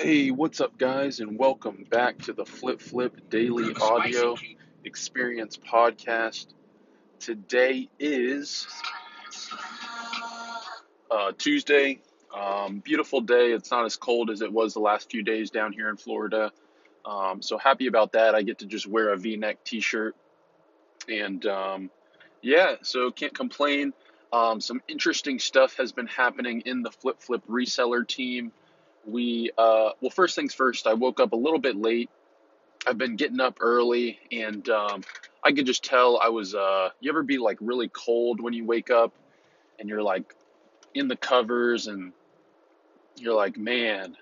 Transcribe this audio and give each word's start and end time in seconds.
Hey, 0.00 0.30
what's 0.30 0.60
up, 0.60 0.78
guys, 0.78 1.18
and 1.18 1.36
welcome 1.36 1.84
back 1.90 2.18
to 2.18 2.32
the 2.32 2.44
Flip 2.44 2.80
Flip 2.80 3.28
Daily 3.30 3.74
Audio 3.82 4.36
Experience 4.84 5.56
Podcast. 5.56 6.46
Today 7.18 7.88
is 7.98 8.68
uh, 11.10 11.32
Tuesday. 11.36 11.98
Um, 12.32 12.78
beautiful 12.78 13.22
day. 13.22 13.50
It's 13.50 13.72
not 13.72 13.86
as 13.86 13.96
cold 13.96 14.30
as 14.30 14.40
it 14.40 14.52
was 14.52 14.72
the 14.72 14.78
last 14.78 15.10
few 15.10 15.24
days 15.24 15.50
down 15.50 15.72
here 15.72 15.88
in 15.88 15.96
Florida. 15.96 16.52
Um, 17.04 17.42
so 17.42 17.58
happy 17.58 17.88
about 17.88 18.12
that. 18.12 18.36
I 18.36 18.42
get 18.42 18.60
to 18.60 18.66
just 18.66 18.86
wear 18.86 19.12
a 19.12 19.16
V-neck 19.16 19.64
T-shirt, 19.64 20.14
and 21.08 21.44
um, 21.44 21.90
yeah, 22.40 22.76
so 22.82 23.10
can't 23.10 23.34
complain. 23.34 23.92
Um, 24.32 24.60
some 24.60 24.80
interesting 24.86 25.40
stuff 25.40 25.76
has 25.78 25.90
been 25.90 26.06
happening 26.06 26.60
in 26.66 26.82
the 26.82 26.92
Flip 26.92 27.20
Flip 27.20 27.42
reseller 27.48 28.06
team 28.06 28.52
we 29.10 29.50
uh, 29.58 29.90
well 30.00 30.10
first 30.10 30.36
things 30.36 30.54
first 30.54 30.86
i 30.86 30.94
woke 30.94 31.20
up 31.20 31.32
a 31.32 31.36
little 31.36 31.60
bit 31.60 31.76
late. 31.76 32.10
I've 32.86 32.98
been 32.98 33.16
getting 33.16 33.40
up 33.40 33.58
early 33.60 34.18
and 34.32 34.68
um, 34.68 35.02
i 35.42 35.52
could 35.52 35.66
just 35.66 35.84
tell 35.84 36.18
i 36.20 36.28
was 36.28 36.54
uh, 36.54 36.90
you 37.00 37.10
ever 37.10 37.22
be 37.22 37.38
like 37.38 37.58
really 37.60 37.88
cold 37.88 38.40
when 38.40 38.52
you 38.52 38.64
wake 38.64 38.90
up 38.90 39.14
and 39.78 39.88
you're 39.88 40.02
like 40.02 40.34
in 40.94 41.08
the 41.08 41.16
covers 41.16 41.86
and 41.86 42.12
you're 43.16 43.34
like 43.34 43.56
man 43.56 44.16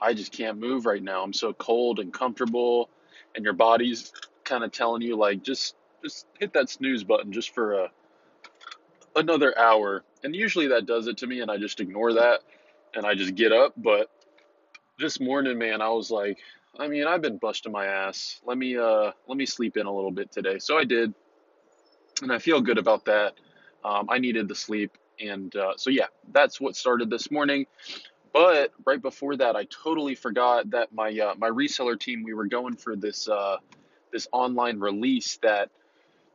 i 0.00 0.12
just 0.14 0.32
can't 0.32 0.58
move 0.58 0.86
right 0.86 1.02
now. 1.02 1.22
I'm 1.22 1.32
so 1.32 1.52
cold 1.52 1.98
and 1.98 2.12
comfortable. 2.12 2.88
And 3.34 3.44
your 3.44 3.54
body's 3.54 4.12
kind 4.44 4.64
of 4.64 4.72
telling 4.72 5.02
you 5.02 5.16
like 5.16 5.42
just 5.42 5.76
just 6.02 6.26
hit 6.38 6.52
that 6.54 6.70
snooze 6.70 7.04
button 7.04 7.32
just 7.32 7.54
for 7.54 7.74
a 7.74 7.90
another 9.16 9.56
hour. 9.58 10.02
And 10.24 10.34
usually 10.34 10.68
that 10.68 10.86
does 10.86 11.06
it 11.06 11.18
to 11.18 11.26
me 11.26 11.40
and 11.40 11.50
i 11.50 11.56
just 11.56 11.80
ignore 11.80 12.14
that 12.14 12.40
and 12.94 13.06
i 13.06 13.14
just 13.14 13.34
get 13.34 13.52
up 13.52 13.72
but 13.76 14.10
this 15.00 15.18
morning, 15.18 15.58
man, 15.58 15.80
I 15.80 15.88
was 15.88 16.10
like, 16.10 16.38
I 16.78 16.86
mean, 16.86 17.06
I've 17.06 17.22
been 17.22 17.38
busting 17.38 17.72
my 17.72 17.86
ass. 17.86 18.40
Let 18.44 18.58
me 18.58 18.76
uh 18.76 19.10
let 19.26 19.36
me 19.36 19.46
sleep 19.46 19.76
in 19.76 19.86
a 19.86 19.92
little 19.92 20.12
bit 20.12 20.30
today. 20.30 20.58
So 20.58 20.78
I 20.78 20.84
did, 20.84 21.12
and 22.22 22.32
I 22.32 22.38
feel 22.38 22.60
good 22.60 22.78
about 22.78 23.06
that. 23.06 23.34
Um, 23.84 24.06
I 24.08 24.18
needed 24.18 24.46
the 24.46 24.54
sleep, 24.54 24.96
and 25.18 25.54
uh, 25.56 25.72
so 25.76 25.90
yeah, 25.90 26.06
that's 26.32 26.60
what 26.60 26.76
started 26.76 27.10
this 27.10 27.30
morning. 27.30 27.66
But 28.32 28.72
right 28.86 29.02
before 29.02 29.36
that, 29.36 29.56
I 29.56 29.64
totally 29.64 30.14
forgot 30.14 30.70
that 30.70 30.92
my 30.92 31.10
uh, 31.18 31.34
my 31.36 31.48
reseller 31.48 31.98
team 31.98 32.22
we 32.22 32.34
were 32.34 32.46
going 32.46 32.76
for 32.76 32.94
this 32.94 33.28
uh, 33.28 33.56
this 34.12 34.28
online 34.32 34.78
release 34.78 35.38
that 35.42 35.70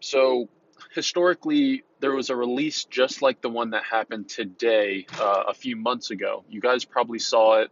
so 0.01 0.49
historically 0.93 1.83
there 2.01 2.11
was 2.11 2.29
a 2.29 2.35
release 2.35 2.83
just 2.83 3.21
like 3.21 3.41
the 3.41 3.49
one 3.49 3.69
that 3.69 3.83
happened 3.83 4.27
today 4.27 5.05
uh, 5.19 5.43
a 5.47 5.53
few 5.53 5.77
months 5.77 6.11
ago. 6.11 6.43
You 6.49 6.59
guys 6.59 6.83
probably 6.83 7.19
saw 7.19 7.61
it 7.61 7.71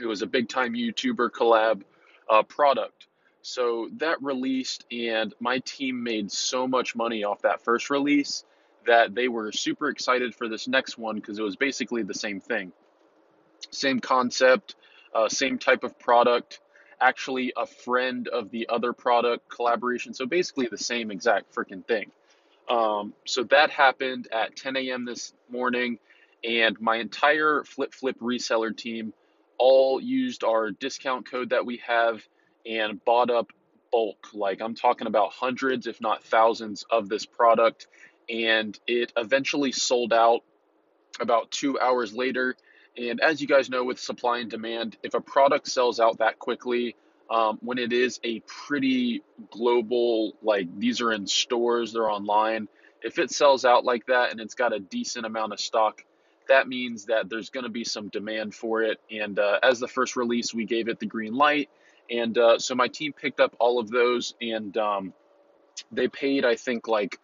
it 0.00 0.06
was 0.06 0.22
a 0.22 0.26
big 0.26 0.48
time 0.48 0.74
YouTuber 0.74 1.30
collab 1.30 1.82
uh, 2.28 2.42
product. 2.42 3.06
So 3.42 3.88
that 3.98 4.20
released, 4.22 4.84
and 4.90 5.32
my 5.38 5.60
team 5.60 6.02
made 6.02 6.32
so 6.32 6.66
much 6.66 6.96
money 6.96 7.22
off 7.22 7.42
that 7.42 7.62
first 7.62 7.90
release 7.90 8.44
that 8.86 9.14
they 9.14 9.28
were 9.28 9.52
super 9.52 9.88
excited 9.88 10.34
for 10.34 10.48
this 10.48 10.66
next 10.66 10.98
one 10.98 11.16
because 11.16 11.38
it 11.38 11.42
was 11.42 11.56
basically 11.56 12.02
the 12.02 12.14
same 12.14 12.40
thing. 12.40 12.72
Same 13.70 14.00
concept, 14.00 14.74
uh, 15.14 15.28
same 15.28 15.58
type 15.58 15.84
of 15.84 15.98
product, 15.98 16.60
actually 17.00 17.52
a 17.56 17.66
friend 17.66 18.28
of 18.28 18.50
the 18.50 18.68
other 18.68 18.92
product 18.92 19.48
collaboration. 19.48 20.14
So 20.14 20.26
basically 20.26 20.66
the 20.70 20.78
same 20.78 21.10
exact 21.10 21.54
freaking 21.54 21.86
thing. 21.86 22.10
Um, 22.68 23.14
so 23.26 23.44
that 23.44 23.70
happened 23.70 24.28
at 24.32 24.56
10 24.56 24.76
a.m. 24.76 25.04
this 25.04 25.32
morning, 25.48 25.98
and 26.42 26.80
my 26.80 26.96
entire 26.96 27.62
Flip 27.64 27.94
Flip 27.94 28.18
reseller 28.18 28.76
team 28.76 29.12
all 29.58 30.00
used 30.00 30.44
our 30.44 30.70
discount 30.70 31.30
code 31.30 31.50
that 31.50 31.66
we 31.66 31.80
have 31.86 32.22
and 32.64 33.04
bought 33.04 33.30
up 33.30 33.52
bulk. 33.90 34.28
Like 34.34 34.60
I'm 34.60 34.74
talking 34.74 35.06
about 35.06 35.32
hundreds, 35.32 35.86
if 35.86 36.00
not 36.00 36.24
thousands, 36.24 36.84
of 36.90 37.08
this 37.08 37.26
product. 37.26 37.86
And 38.28 38.78
it 38.86 39.12
eventually 39.16 39.72
sold 39.72 40.12
out 40.12 40.40
about 41.20 41.50
two 41.50 41.78
hours 41.78 42.12
later. 42.12 42.56
And 42.96 43.20
as 43.20 43.40
you 43.40 43.46
guys 43.46 43.68
know, 43.70 43.84
with 43.84 43.98
supply 43.98 44.38
and 44.38 44.50
demand, 44.50 44.96
if 45.02 45.14
a 45.14 45.20
product 45.20 45.68
sells 45.68 46.00
out 46.00 46.18
that 46.18 46.38
quickly, 46.38 46.96
um, 47.30 47.58
when 47.60 47.78
it 47.78 47.92
is 47.92 48.20
a 48.24 48.40
pretty 48.40 49.22
global, 49.50 50.36
like 50.42 50.66
these 50.78 51.00
are 51.00 51.12
in 51.12 51.26
stores, 51.26 51.92
they're 51.92 52.10
online, 52.10 52.68
if 53.02 53.18
it 53.18 53.30
sells 53.30 53.64
out 53.64 53.84
like 53.84 54.06
that 54.06 54.30
and 54.30 54.40
it's 54.40 54.54
got 54.54 54.72
a 54.72 54.80
decent 54.80 55.26
amount 55.26 55.52
of 55.52 55.60
stock, 55.60 56.04
that 56.48 56.68
means 56.68 57.06
that 57.06 57.28
there's 57.28 57.50
going 57.50 57.64
to 57.64 57.70
be 57.70 57.84
some 57.84 58.08
demand 58.08 58.54
for 58.54 58.82
it. 58.82 59.00
And 59.10 59.38
uh, 59.38 59.58
as 59.62 59.80
the 59.80 59.88
first 59.88 60.16
release, 60.16 60.54
we 60.54 60.64
gave 60.64 60.88
it 60.88 60.98
the 60.98 61.06
green 61.06 61.34
light. 61.34 61.70
And 62.10 62.36
uh, 62.38 62.58
so 62.58 62.74
my 62.74 62.88
team 62.88 63.12
picked 63.12 63.40
up 63.40 63.56
all 63.58 63.78
of 63.78 63.90
those 63.90 64.34
and 64.40 64.76
um, 64.76 65.12
they 65.90 66.08
paid, 66.08 66.44
I 66.44 66.56
think, 66.56 66.88
like 66.88 67.18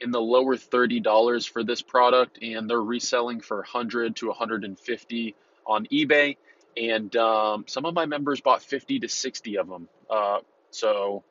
in 0.00 0.10
the 0.10 0.20
lower 0.20 0.56
$30 0.56 1.48
for 1.48 1.64
this 1.64 1.82
product. 1.82 2.38
And 2.42 2.68
they're 2.68 2.80
reselling 2.80 3.40
for 3.40 3.58
100 3.58 4.16
to 4.16 4.28
150 4.28 5.34
on 5.66 5.86
eBay. 5.86 6.36
And 6.76 7.14
um, 7.16 7.64
some 7.66 7.84
of 7.84 7.94
my 7.94 8.06
members 8.06 8.40
bought 8.40 8.62
50 8.62 9.00
to 9.00 9.08
60 9.08 9.58
of 9.58 9.68
them. 9.68 9.88
Uh, 10.08 10.38
so 10.70 11.24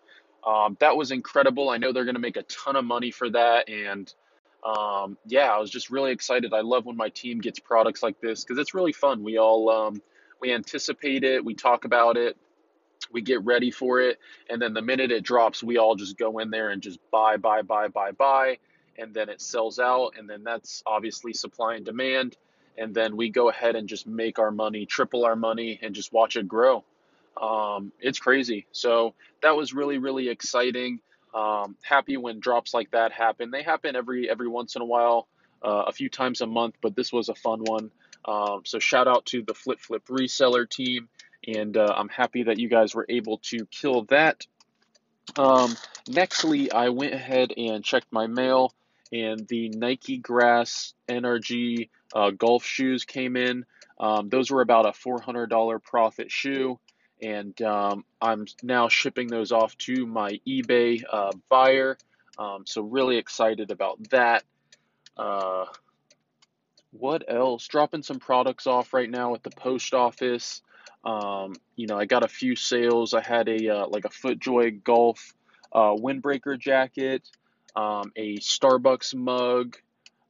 um, 0.45 0.77
that 0.79 0.95
was 0.95 1.11
incredible. 1.11 1.69
I 1.69 1.77
know 1.77 1.91
they're 1.91 2.05
going 2.05 2.15
to 2.15 2.21
make 2.21 2.37
a 2.37 2.43
ton 2.43 2.75
of 2.75 2.85
money 2.85 3.11
for 3.11 3.29
that. 3.29 3.69
And 3.69 4.13
um, 4.63 5.17
yeah, 5.25 5.51
I 5.51 5.59
was 5.59 5.69
just 5.69 5.89
really 5.89 6.11
excited. 6.11 6.53
I 6.53 6.61
love 6.61 6.85
when 6.85 6.97
my 6.97 7.09
team 7.09 7.39
gets 7.39 7.59
products 7.59 8.03
like 8.03 8.19
this 8.21 8.43
because 8.43 8.59
it's 8.59 8.73
really 8.73 8.93
fun. 8.93 9.23
We 9.23 9.37
all 9.37 9.69
um, 9.69 10.01
we 10.39 10.53
anticipate 10.53 11.23
it, 11.23 11.43
we 11.43 11.55
talk 11.55 11.85
about 11.85 12.17
it, 12.17 12.37
we 13.11 13.21
get 13.21 13.43
ready 13.43 13.71
for 13.71 14.01
it, 14.01 14.19
and 14.49 14.61
then 14.61 14.73
the 14.73 14.81
minute 14.81 15.11
it 15.11 15.23
drops, 15.23 15.63
we 15.63 15.77
all 15.77 15.95
just 15.95 16.17
go 16.17 16.39
in 16.39 16.49
there 16.49 16.69
and 16.69 16.81
just 16.81 16.99
buy, 17.11 17.37
buy, 17.37 17.61
buy, 17.61 17.87
buy, 17.87 18.11
buy, 18.11 18.57
and 18.97 19.13
then 19.13 19.29
it 19.29 19.41
sells 19.41 19.79
out, 19.79 20.13
and 20.17 20.29
then 20.29 20.43
that's 20.43 20.83
obviously 20.85 21.33
supply 21.33 21.75
and 21.75 21.85
demand, 21.85 22.37
and 22.77 22.93
then 22.93 23.15
we 23.17 23.29
go 23.29 23.49
ahead 23.49 23.75
and 23.75 23.87
just 23.87 24.07
make 24.07 24.39
our 24.39 24.51
money, 24.51 24.85
triple 24.85 25.25
our 25.25 25.35
money, 25.35 25.79
and 25.81 25.93
just 25.93 26.11
watch 26.11 26.35
it 26.35 26.47
grow. 26.47 26.83
Um, 27.41 27.91
it's 27.99 28.19
crazy. 28.19 28.67
So 28.71 29.13
that 29.41 29.55
was 29.55 29.73
really, 29.73 29.97
really 29.97 30.29
exciting. 30.29 30.99
Um, 31.33 31.75
happy 31.81 32.17
when 32.17 32.39
drops 32.39 32.73
like 32.73 32.91
that 32.91 33.11
happen. 33.11 33.51
They 33.51 33.63
happen 33.63 33.95
every 33.95 34.29
every 34.29 34.47
once 34.47 34.75
in 34.75 34.81
a 34.81 34.85
while, 34.85 35.27
uh, 35.61 35.83
a 35.87 35.91
few 35.91 36.09
times 36.09 36.41
a 36.41 36.47
month, 36.47 36.75
but 36.81 36.95
this 36.95 37.11
was 37.11 37.29
a 37.29 37.35
fun 37.35 37.59
one. 37.59 37.91
Um, 38.25 38.61
so 38.65 38.79
shout 38.79 39.07
out 39.07 39.25
to 39.27 39.41
the 39.41 39.53
Flip 39.53 39.79
Flip 39.79 40.05
reseller 40.07 40.69
team, 40.69 41.09
and 41.47 41.75
uh, 41.77 41.93
I'm 41.95 42.09
happy 42.09 42.43
that 42.43 42.59
you 42.59 42.69
guys 42.69 42.93
were 42.93 43.05
able 43.07 43.37
to 43.49 43.65
kill 43.67 44.03
that. 44.09 44.45
Um, 45.37 45.75
nextly, 46.07 46.73
I 46.73 46.89
went 46.89 47.13
ahead 47.13 47.53
and 47.55 47.83
checked 47.83 48.11
my 48.11 48.27
mail, 48.27 48.73
and 49.11 49.47
the 49.47 49.69
Nike 49.69 50.17
Grass 50.17 50.93
NRG 51.07 51.89
uh, 52.13 52.31
golf 52.31 52.65
shoes 52.65 53.05
came 53.05 53.37
in. 53.37 53.65
Um, 53.99 54.29
those 54.29 54.49
were 54.51 54.61
about 54.61 54.87
a 54.87 54.91
$400 54.91 55.83
profit 55.83 56.31
shoe 56.31 56.79
and 57.21 57.59
um, 57.61 58.05
I'm 58.21 58.45
now 58.63 58.87
shipping 58.89 59.27
those 59.27 59.51
off 59.51 59.77
to 59.79 60.05
my 60.05 60.39
eBay 60.47 61.03
uh, 61.11 61.31
buyer. 61.49 61.97
Um, 62.37 62.63
so 62.65 62.81
really 62.81 63.17
excited 63.17 63.71
about 63.71 64.09
that. 64.09 64.43
Uh, 65.17 65.65
what 66.91 67.23
else? 67.27 67.67
Dropping 67.67 68.03
some 68.03 68.19
products 68.19 68.67
off 68.67 68.93
right 68.93 69.09
now 69.09 69.33
at 69.35 69.43
the 69.43 69.51
post 69.51 69.93
office. 69.93 70.61
Um, 71.03 71.53
you 71.75 71.87
know, 71.87 71.97
I 71.97 72.05
got 72.05 72.23
a 72.23 72.27
few 72.27 72.55
sales. 72.55 73.13
I 73.13 73.21
had 73.21 73.47
a 73.47 73.69
uh, 73.69 73.87
like 73.87 74.05
a 74.05 74.09
FootJoy 74.09 74.83
Golf 74.83 75.33
uh, 75.71 75.95
windbreaker 75.95 76.59
jacket, 76.59 77.27
um, 77.75 78.11
a 78.15 78.37
Starbucks 78.37 79.15
mug, 79.15 79.77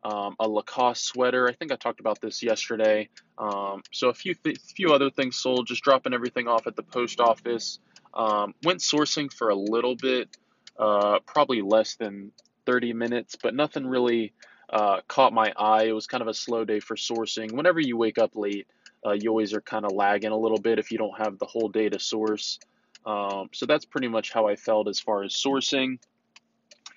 um, 0.03 0.35
a 0.39 0.47
Lacoste 0.47 1.05
sweater. 1.05 1.47
I 1.47 1.53
think 1.53 1.71
I 1.71 1.75
talked 1.75 1.99
about 1.99 2.21
this 2.21 2.41
yesterday. 2.41 3.09
Um, 3.37 3.83
so 3.91 4.09
a 4.09 4.13
few 4.13 4.33
th- 4.33 4.59
few 4.75 4.93
other 4.93 5.09
things 5.09 5.37
sold. 5.37 5.67
Just 5.67 5.83
dropping 5.83 6.13
everything 6.13 6.47
off 6.47 6.67
at 6.67 6.75
the 6.75 6.83
post 6.83 7.19
office. 7.19 7.79
Um, 8.13 8.53
went 8.63 8.79
sourcing 8.79 9.31
for 9.31 9.49
a 9.49 9.55
little 9.55 9.95
bit, 9.95 10.35
uh, 10.77 11.19
probably 11.25 11.61
less 11.61 11.95
than 11.95 12.31
30 12.65 12.93
minutes, 12.93 13.37
but 13.41 13.55
nothing 13.55 13.85
really 13.85 14.33
uh, 14.69 15.01
caught 15.07 15.33
my 15.33 15.53
eye. 15.55 15.83
It 15.83 15.93
was 15.93 16.07
kind 16.07 16.21
of 16.21 16.27
a 16.27 16.33
slow 16.33 16.65
day 16.65 16.79
for 16.79 16.95
sourcing. 16.95 17.51
Whenever 17.51 17.79
you 17.79 17.97
wake 17.97 18.17
up 18.17 18.35
late, 18.35 18.67
uh, 19.05 19.11
you 19.11 19.29
always 19.29 19.53
are 19.53 19.61
kind 19.61 19.85
of 19.85 19.91
lagging 19.91 20.31
a 20.31 20.37
little 20.37 20.59
bit 20.59 20.79
if 20.79 20.91
you 20.91 20.97
don't 20.97 21.17
have 21.17 21.39
the 21.39 21.45
whole 21.45 21.69
day 21.69 21.89
to 21.89 21.99
source. 21.99 22.59
Um, 23.05 23.49
so 23.53 23.65
that's 23.65 23.85
pretty 23.85 24.07
much 24.07 24.31
how 24.31 24.47
I 24.47 24.55
felt 24.55 24.87
as 24.87 24.99
far 24.99 25.23
as 25.23 25.33
sourcing. 25.33 25.99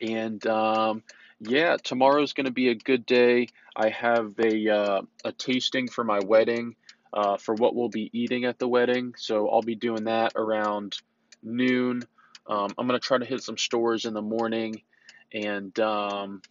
And 0.00 0.44
um, 0.46 1.02
yeah, 1.40 1.76
tomorrow's 1.82 2.32
going 2.32 2.46
to 2.46 2.52
be 2.52 2.68
a 2.68 2.74
good 2.74 3.06
day. 3.06 3.48
I 3.76 3.90
have 3.90 4.34
a 4.38 4.68
uh, 4.70 5.02
a 5.24 5.32
tasting 5.32 5.88
for 5.88 6.04
my 6.04 6.20
wedding, 6.20 6.76
uh, 7.12 7.36
for 7.38 7.54
what 7.54 7.74
we'll 7.74 7.88
be 7.88 8.10
eating 8.12 8.44
at 8.44 8.58
the 8.58 8.68
wedding. 8.68 9.14
So 9.18 9.48
I'll 9.48 9.62
be 9.62 9.74
doing 9.76 10.04
that 10.04 10.32
around 10.36 10.96
noon. 11.42 12.02
Um, 12.46 12.68
I'm 12.78 12.86
going 12.86 13.00
to 13.00 13.06
try 13.06 13.18
to 13.18 13.24
hit 13.24 13.42
some 13.42 13.58
stores 13.58 14.04
in 14.04 14.14
the 14.14 14.22
morning, 14.22 14.82
and 15.32 15.78
um, 15.80 16.42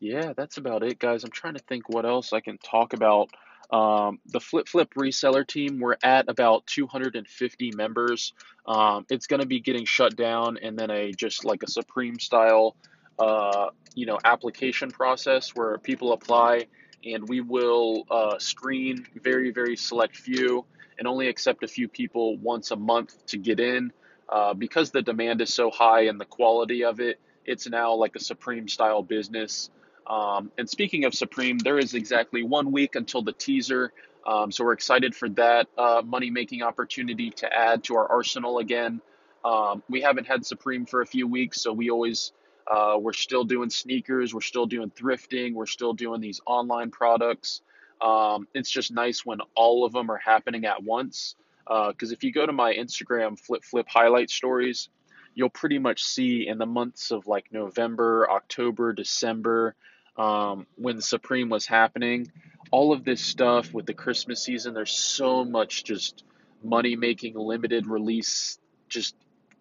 yeah, 0.00 0.32
that's 0.36 0.56
about 0.58 0.82
it, 0.82 0.98
guys. 0.98 1.24
I'm 1.24 1.30
trying 1.30 1.54
to 1.54 1.60
think 1.60 1.88
what 1.88 2.06
else 2.06 2.32
I 2.32 2.40
can 2.40 2.58
talk 2.58 2.92
about 2.94 3.30
Um, 3.70 4.18
the 4.26 4.40
Flip 4.40 4.68
Flip 4.68 4.90
reseller 4.94 5.46
team, 5.46 5.78
we're 5.80 5.96
at 6.02 6.28
about 6.28 6.66
250 6.66 7.72
members. 7.76 8.32
Um, 8.66 9.06
it's 9.10 9.26
going 9.28 9.40
to 9.40 9.46
be 9.46 9.60
getting 9.60 9.84
shut 9.84 10.16
down 10.16 10.58
and 10.58 10.78
then 10.78 10.90
a 10.90 11.12
just 11.12 11.44
like 11.44 11.62
a 11.62 11.70
Supreme 11.70 12.18
style, 12.18 12.76
uh, 13.20 13.70
you 13.94 14.06
know, 14.06 14.18
application 14.24 14.90
process 14.90 15.50
where 15.54 15.78
people 15.78 16.12
apply 16.12 16.66
and 17.04 17.28
we 17.28 17.40
will 17.40 18.04
uh, 18.10 18.38
screen 18.38 19.06
very, 19.22 19.50
very 19.50 19.76
select 19.76 20.16
few 20.16 20.64
and 20.98 21.06
only 21.06 21.28
accept 21.28 21.62
a 21.62 21.68
few 21.68 21.86
people 21.86 22.36
once 22.38 22.70
a 22.70 22.76
month 22.76 23.14
to 23.26 23.38
get 23.38 23.60
in. 23.60 23.92
Uh, 24.28 24.54
because 24.54 24.90
the 24.90 25.02
demand 25.02 25.40
is 25.40 25.52
so 25.52 25.70
high 25.70 26.02
and 26.02 26.20
the 26.20 26.24
quality 26.24 26.84
of 26.84 27.00
it, 27.00 27.18
it's 27.44 27.68
now 27.68 27.94
like 27.94 28.14
a 28.16 28.20
Supreme 28.20 28.68
style 28.68 29.02
business. 29.02 29.70
Um, 30.06 30.52
and 30.56 30.68
speaking 30.68 31.04
of 31.04 31.14
Supreme, 31.14 31.58
there 31.58 31.78
is 31.78 31.94
exactly 31.94 32.42
one 32.42 32.70
week 32.70 32.94
until 32.94 33.22
the 33.22 33.32
teaser. 33.32 33.92
Um, 34.26 34.52
so 34.52 34.64
we're 34.64 34.72
excited 34.72 35.14
for 35.14 35.28
that 35.30 35.66
uh, 35.76 36.02
money 36.04 36.30
making 36.30 36.62
opportunity 36.62 37.30
to 37.30 37.52
add 37.52 37.84
to 37.84 37.96
our 37.96 38.08
arsenal 38.08 38.58
again. 38.58 39.00
Um, 39.44 39.82
we 39.88 40.00
haven't 40.00 40.26
had 40.26 40.46
Supreme 40.46 40.86
for 40.86 41.00
a 41.00 41.06
few 41.06 41.26
weeks, 41.26 41.60
so 41.60 41.72
we 41.72 41.90
always 41.90 42.32
uh, 42.66 42.96
we're 42.98 43.12
still 43.12 43.44
doing 43.44 43.70
sneakers, 43.70 44.34
we're 44.34 44.40
still 44.40 44.66
doing 44.66 44.90
thrifting, 44.90 45.54
we're 45.54 45.66
still 45.66 45.92
doing 45.92 46.20
these 46.20 46.40
online 46.46 46.90
products. 46.90 47.62
Um, 48.00 48.48
it's 48.54 48.70
just 48.70 48.90
nice 48.90 49.24
when 49.24 49.38
all 49.54 49.84
of 49.84 49.92
them 49.92 50.10
are 50.10 50.18
happening 50.18 50.64
at 50.64 50.82
once. 50.82 51.36
Because 51.64 52.10
uh, 52.10 52.14
if 52.14 52.24
you 52.24 52.32
go 52.32 52.46
to 52.46 52.52
my 52.52 52.74
Instagram 52.74 53.38
flip 53.38 53.62
flip 53.62 53.86
highlight 53.88 54.30
stories, 54.30 54.88
you'll 55.34 55.50
pretty 55.50 55.78
much 55.78 56.02
see 56.02 56.46
in 56.46 56.58
the 56.58 56.66
months 56.66 57.10
of 57.10 57.26
like 57.26 57.46
November, 57.52 58.28
October, 58.30 58.92
December, 58.92 59.74
um, 60.16 60.66
when 60.76 61.00
Supreme 61.00 61.48
was 61.48 61.66
happening, 61.66 62.30
all 62.70 62.92
of 62.92 63.04
this 63.04 63.20
stuff 63.20 63.72
with 63.72 63.86
the 63.86 63.94
Christmas 63.94 64.42
season, 64.42 64.74
there's 64.74 64.92
so 64.92 65.44
much 65.44 65.84
just 65.84 66.24
money 66.62 66.96
making 66.96 67.34
limited 67.34 67.86
release 67.86 68.58
just 68.88 69.14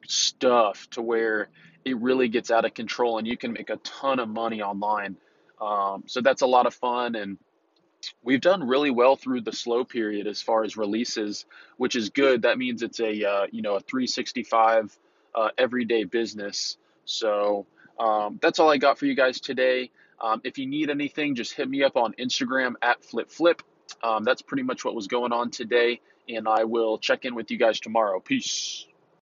stuff 0.08 0.90
to 0.92 1.02
where 1.02 1.50
it 1.86 1.98
really 1.98 2.28
gets 2.28 2.52
out 2.52 2.66
of 2.66 2.74
control 2.74 3.18
and 3.18 3.28
you 3.28 3.38
can 3.38 3.54
make 3.54 3.70
a 3.70 3.78
ton 3.78 4.20
of 4.20 4.30
money 4.30 4.62
online. 4.62 5.16
Um, 5.62 6.04
so 6.08 6.22
that's 6.22 6.42
a 6.42 6.48
lot 6.48 6.66
of 6.66 6.74
fun 6.74 7.16
and 7.16 7.38
we've 8.24 8.42
done 8.42 8.68
really 8.68 8.92
well 8.92 9.16
through 9.16 9.42
the 9.42 9.52
slow 9.52 9.84
period 9.84 10.28
as 10.28 10.42
far 10.42 10.64
as 10.64 10.78
releases, 10.78 11.46
which 11.78 11.96
is 11.96 12.10
good. 12.10 12.44
That 12.44 12.58
means 12.58 12.82
it's 12.82 13.00
a 13.00 13.30
uh, 13.30 13.48
you 13.52 13.62
know 13.62 13.76
a 13.76 13.80
365 13.82 14.98
uh, 15.36 15.50
everyday 15.58 16.04
business. 16.04 16.78
So 17.06 17.66
um, 18.00 18.40
that's 18.42 18.60
all 18.60 18.70
I 18.70 18.78
got 18.78 18.98
for 18.98 19.06
you 19.06 19.16
guys 19.16 19.40
today. 19.40 19.92
Um, 20.22 20.42
if 20.44 20.58
you 20.58 20.68
need 20.68 20.90
anything, 20.90 21.36
just 21.36 21.54
hit 21.54 21.70
me 21.70 21.84
up 21.84 21.96
on 21.96 22.14
Instagram 22.20 22.74
at 22.82 23.02
FlipFlip. 23.02 23.62
Um, 24.04 24.24
that's 24.24 24.42
pretty 24.42 24.64
much 24.64 24.84
what 24.84 24.94
was 24.94 25.08
going 25.08 25.32
on 25.32 25.50
today, 25.50 26.02
and 26.28 26.48
I 26.48 26.66
will 26.66 26.98
check 26.98 27.26
in 27.26 27.36
with 27.36 27.52
you 27.52 27.58
guys 27.58 27.80
tomorrow. 27.80 28.20
Peace. 28.20 28.86